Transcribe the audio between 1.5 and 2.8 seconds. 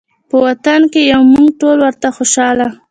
ټول ورته خوشحاله